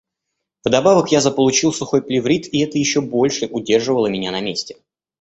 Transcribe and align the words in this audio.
Вдобавок 0.65 1.11
я 1.11 1.21
заполучил 1.21 1.71
сухой 1.71 2.01
плеврит, 2.01 2.51
и 2.51 2.57
это 2.63 2.79
ещё 2.79 3.03
больше 3.03 3.45
удерживало 3.45 4.07
меня 4.07 4.31
на 4.31 4.41
месте. 4.41 4.77